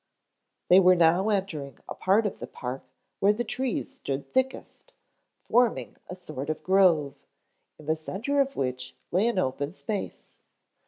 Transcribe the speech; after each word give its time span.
They 0.69 0.79
were 0.79 0.95
now 0.95 1.29
entering 1.29 1.77
a 1.87 1.93
part 1.93 2.25
of 2.25 2.39
the 2.39 2.47
park 2.47 2.81
where 3.19 3.33
the 3.33 3.43
trees 3.43 3.93
stood 3.97 4.33
thickest, 4.33 4.95
forming 5.43 5.95
a 6.09 6.15
sort 6.15 6.49
of 6.49 6.63
grove, 6.63 7.13
in 7.77 7.85
the 7.85 7.95
centre 7.95 8.41
of 8.41 8.55
which 8.55 8.95
lay 9.11 9.27
an 9.27 9.37
open 9.37 9.73
space. 9.73 10.31